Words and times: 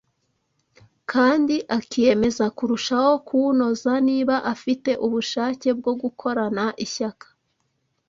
kandi 1.11 1.55
akiyemeza 1.77 2.45
kurushaho 2.57 3.11
kuwunoza; 3.27 3.93
niba 4.07 4.35
afite 4.53 4.91
ubushake 5.05 5.67
bwo 5.79 5.93
gukorana 6.01 6.65
ishyaka 6.85 7.27